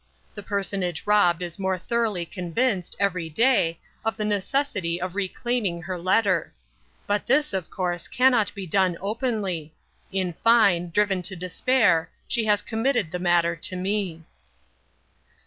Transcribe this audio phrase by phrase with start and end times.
[0.33, 5.99] The personage robbed is more thoroughly convinced, every day, of the necessity of reclaiming her
[5.99, 6.51] letter.
[7.05, 9.75] But this, of course, cannot be done openly.
[10.11, 14.23] In fine, driven to despair, she has committed the matter to me."